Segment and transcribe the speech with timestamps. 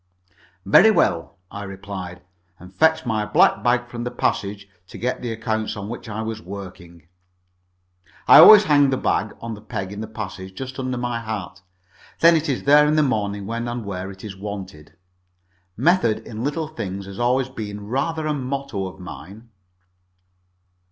[0.65, 2.23] "Very well," I replied,
[2.57, 6.23] and fetched my black bag from the passage to get the accounts on which I
[6.23, 7.07] was working.
[8.27, 11.61] I always hang the bag on the peg in the passage, just under my hat.
[12.19, 14.97] Then it is there in the morning when and where it is wanted.
[15.77, 19.49] Method in little things has always been rather a motto of mine.